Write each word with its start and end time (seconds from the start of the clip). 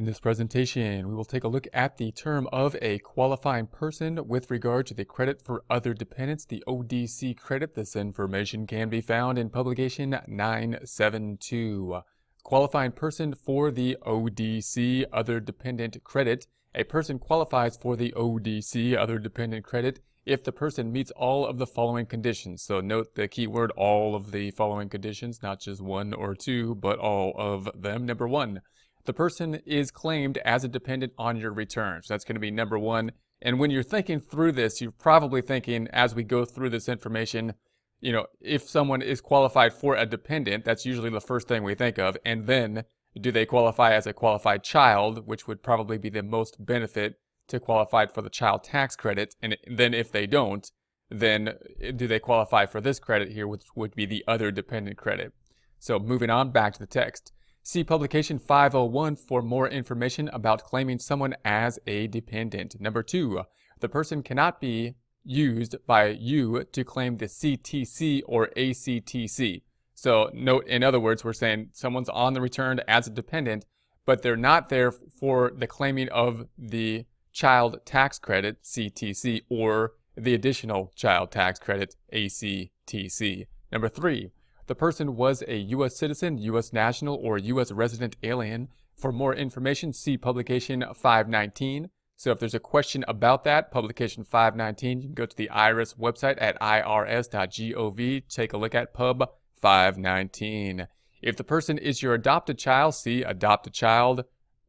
In 0.00 0.06
this 0.06 0.18
presentation, 0.18 1.08
we 1.08 1.14
will 1.14 1.26
take 1.26 1.44
a 1.44 1.48
look 1.48 1.68
at 1.74 1.98
the 1.98 2.10
term 2.10 2.48
of 2.54 2.74
a 2.80 3.00
qualifying 3.00 3.66
person 3.66 4.26
with 4.26 4.50
regard 4.50 4.86
to 4.86 4.94
the 4.94 5.04
credit 5.04 5.42
for 5.42 5.62
other 5.68 5.92
dependents, 5.92 6.46
the 6.46 6.64
ODC 6.66 7.36
credit. 7.36 7.74
This 7.74 7.94
information 7.94 8.66
can 8.66 8.88
be 8.88 9.02
found 9.02 9.36
in 9.36 9.50
publication 9.50 10.18
972. 10.26 12.00
Qualifying 12.42 12.92
person 12.92 13.34
for 13.34 13.70
the 13.70 13.98
ODC 14.06 15.04
other 15.12 15.38
dependent 15.38 16.02
credit. 16.02 16.46
A 16.74 16.84
person 16.84 17.18
qualifies 17.18 17.76
for 17.76 17.94
the 17.94 18.14
ODC 18.16 18.96
other 18.96 19.18
dependent 19.18 19.66
credit 19.66 20.00
if 20.24 20.42
the 20.42 20.52
person 20.52 20.90
meets 20.90 21.10
all 21.10 21.44
of 21.44 21.58
the 21.58 21.66
following 21.66 22.06
conditions. 22.06 22.62
So 22.62 22.80
note 22.80 23.16
the 23.16 23.28
keyword 23.28 23.70
all 23.72 24.14
of 24.14 24.32
the 24.32 24.50
following 24.52 24.88
conditions, 24.88 25.42
not 25.42 25.60
just 25.60 25.82
one 25.82 26.14
or 26.14 26.34
two, 26.34 26.74
but 26.76 26.98
all 26.98 27.34
of 27.36 27.68
them. 27.74 28.06
Number 28.06 28.26
one, 28.26 28.62
the 29.04 29.12
person 29.12 29.56
is 29.66 29.90
claimed 29.90 30.38
as 30.38 30.64
a 30.64 30.68
dependent 30.68 31.12
on 31.18 31.36
your 31.36 31.52
return. 31.52 32.02
So 32.02 32.14
that's 32.14 32.24
going 32.24 32.36
to 32.36 32.40
be 32.40 32.50
number 32.50 32.78
one. 32.78 33.12
And 33.42 33.58
when 33.58 33.70
you're 33.70 33.82
thinking 33.82 34.20
through 34.20 34.52
this, 34.52 34.80
you're 34.80 34.90
probably 34.90 35.40
thinking 35.40 35.88
as 35.88 36.14
we 36.14 36.24
go 36.24 36.44
through 36.44 36.70
this 36.70 36.88
information, 36.88 37.54
you 38.00 38.12
know, 38.12 38.26
if 38.40 38.68
someone 38.68 39.02
is 39.02 39.20
qualified 39.20 39.72
for 39.72 39.96
a 39.96 40.06
dependent, 40.06 40.64
that's 40.64 40.84
usually 40.84 41.10
the 41.10 41.20
first 41.20 41.48
thing 41.48 41.62
we 41.62 41.74
think 41.74 41.98
of. 41.98 42.16
And 42.24 42.46
then 42.46 42.84
do 43.18 43.32
they 43.32 43.46
qualify 43.46 43.92
as 43.92 44.06
a 44.06 44.12
qualified 44.12 44.62
child, 44.62 45.26
which 45.26 45.46
would 45.46 45.62
probably 45.62 45.98
be 45.98 46.10
the 46.10 46.22
most 46.22 46.64
benefit 46.64 47.18
to 47.48 47.60
qualify 47.60 48.06
for 48.06 48.22
the 48.22 48.30
child 48.30 48.64
tax 48.64 48.96
credit. 48.96 49.34
And 49.42 49.56
then 49.66 49.92
if 49.92 50.12
they 50.12 50.26
don't, 50.26 50.70
then 51.10 51.54
eh, 51.80 51.90
do 51.90 52.06
they 52.06 52.20
qualify 52.20 52.66
for 52.66 52.80
this 52.80 52.98
credit 52.98 53.32
here, 53.32 53.46
which 53.46 53.64
would 53.74 53.94
be 53.94 54.06
the 54.06 54.24
other 54.28 54.50
dependent 54.50 54.96
credit. 54.96 55.32
So 55.78 55.98
moving 55.98 56.30
on 56.30 56.52
back 56.52 56.74
to 56.74 56.78
the 56.78 56.86
text. 56.86 57.32
See 57.70 57.84
publication 57.84 58.40
501 58.40 59.14
for 59.14 59.42
more 59.42 59.68
information 59.68 60.28
about 60.32 60.64
claiming 60.64 60.98
someone 60.98 61.36
as 61.44 61.78
a 61.86 62.08
dependent. 62.08 62.80
Number 62.80 63.04
two, 63.04 63.42
the 63.78 63.88
person 63.88 64.24
cannot 64.24 64.60
be 64.60 64.96
used 65.22 65.76
by 65.86 66.08
you 66.08 66.64
to 66.64 66.82
claim 66.82 67.18
the 67.18 67.26
CTC 67.26 68.22
or 68.26 68.48
ACTC. 68.56 69.62
So 69.94 70.30
note, 70.34 70.66
in 70.66 70.82
other 70.82 70.98
words, 70.98 71.22
we're 71.22 71.32
saying 71.32 71.68
someone's 71.70 72.08
on 72.08 72.34
the 72.34 72.40
return 72.40 72.80
as 72.88 73.06
a 73.06 73.10
dependent, 73.10 73.66
but 74.04 74.22
they're 74.22 74.36
not 74.36 74.68
there 74.68 74.90
for 74.90 75.52
the 75.56 75.68
claiming 75.68 76.08
of 76.08 76.48
the 76.58 77.04
child 77.32 77.86
tax 77.86 78.18
credit, 78.18 78.64
CTC, 78.64 79.42
or 79.48 79.92
the 80.16 80.34
additional 80.34 80.90
child 80.96 81.30
tax 81.30 81.60
credit, 81.60 81.94
ACTC. 82.12 83.46
Number 83.70 83.88
three, 83.88 84.32
the 84.70 84.76
person 84.76 85.16
was 85.16 85.42
a 85.48 85.56
U.S. 85.56 85.96
citizen, 85.96 86.38
U.S. 86.38 86.72
national, 86.72 87.16
or 87.16 87.36
U.S. 87.38 87.72
resident 87.72 88.14
alien. 88.22 88.68
For 88.96 89.10
more 89.10 89.34
information, 89.34 89.92
see 89.92 90.16
publication 90.16 90.84
519. 90.94 91.90
So 92.14 92.30
if 92.30 92.38
there's 92.38 92.54
a 92.54 92.60
question 92.60 93.04
about 93.08 93.42
that, 93.42 93.72
publication 93.72 94.22
519, 94.22 95.00
you 95.00 95.08
can 95.08 95.14
go 95.14 95.26
to 95.26 95.36
the 95.36 95.50
IRS 95.52 95.98
website 95.98 96.40
at 96.40 96.56
irs.gov, 96.60 98.28
take 98.28 98.52
a 98.52 98.56
look 98.56 98.76
at 98.76 98.94
pub 98.94 99.28
519. 99.60 100.86
If 101.20 101.36
the 101.36 101.42
person 101.42 101.76
is 101.76 102.00
your 102.00 102.14
adopted 102.14 102.56
child, 102.56 102.94
see 102.94 103.24
adopted 103.24 103.74
child 103.74 104.22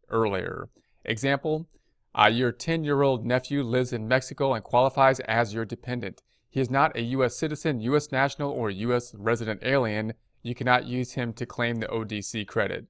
earlier. 0.10 0.70
Example, 1.06 1.70
uh, 2.16 2.32
your 2.34 2.52
10-year-old 2.52 3.24
nephew 3.24 3.62
lives 3.62 3.94
in 3.94 4.08
Mexico 4.08 4.56
and 4.56 4.64
qualifies 4.64 5.20
as 5.20 5.54
your 5.54 5.64
dependent. 5.64 6.24
He 6.52 6.60
is 6.60 6.70
not 6.70 6.96
a 6.98 7.02
U.S. 7.02 7.38
citizen, 7.38 7.80
U.S. 7.80 8.12
national, 8.12 8.52
or 8.52 8.70
U.S. 8.70 9.16
resident 9.16 9.62
alien. 9.64 10.14
You 10.44 10.54
cannot 10.54 10.86
use 10.86 11.14
him 11.14 11.32
to 11.34 11.46
claim 11.46 11.78
the 11.78 11.88
ODC 11.88 12.46
credit. 12.46 12.88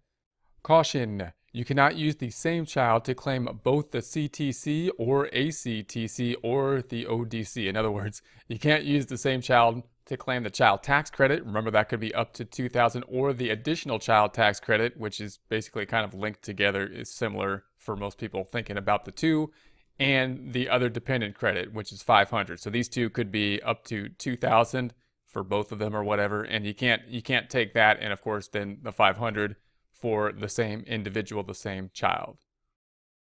Caution! 0.63 1.31
You 1.53 1.63
cannot 1.63 1.95
use 1.95 2.15
the 2.15 2.31
same 2.31 2.65
child 2.65 3.05
to 3.05 3.13
claim 3.13 3.47
both 3.63 3.91
the 3.91 3.99
CTC 3.99 4.89
or 4.97 5.27
ACTC 5.27 6.35
or 6.41 6.81
the 6.81 7.05
ODC. 7.05 7.67
In 7.67 7.77
other 7.77 7.91
words, 7.91 8.21
you 8.47 8.57
can't 8.57 8.85
use 8.85 9.05
the 9.05 9.17
same 9.17 9.41
child 9.41 9.83
to 10.05 10.17
claim 10.17 10.43
the 10.43 10.49
child 10.49 10.81
tax 10.81 11.09
credit. 11.11 11.45
Remember 11.45 11.69
that 11.69 11.89
could 11.89 11.99
be 11.99 12.15
up 12.15 12.33
to 12.33 12.45
2000 12.45 13.03
or 13.07 13.31
the 13.33 13.49
additional 13.49 13.99
child 13.99 14.33
tax 14.33 14.59
credit, 14.59 14.97
which 14.97 15.21
is 15.21 15.39
basically 15.49 15.85
kind 15.85 16.05
of 16.05 16.13
linked 16.13 16.41
together 16.41 16.87
is 16.87 17.11
similar 17.11 17.65
for 17.77 17.95
most 17.95 18.17
people 18.17 18.43
thinking 18.43 18.77
about 18.77 19.05
the 19.05 19.11
two 19.11 19.51
and 20.01 20.51
the 20.51 20.67
other 20.67 20.89
dependent 20.89 21.35
credit, 21.35 21.71
which 21.73 21.93
is 21.93 22.01
500. 22.01 22.59
So 22.59 22.71
these 22.71 22.89
two 22.89 23.11
could 23.11 23.31
be 23.31 23.61
up 23.61 23.85
to 23.85 24.09
2,000 24.09 24.95
for 25.27 25.43
both 25.43 25.71
of 25.71 25.77
them 25.77 25.95
or 25.95 26.03
whatever, 26.03 26.41
and 26.41 26.65
you 26.65 26.73
can't 26.73 27.07
you 27.07 27.21
can't 27.21 27.49
take 27.49 27.73
that 27.73 27.99
and 28.01 28.11
of 28.11 28.21
course 28.21 28.47
then 28.47 28.79
the 28.81 28.91
500 28.91 29.55
for 29.91 30.31
the 30.31 30.49
same 30.49 30.81
individual, 30.87 31.43
the 31.43 31.53
same 31.53 31.91
child. 31.93 32.39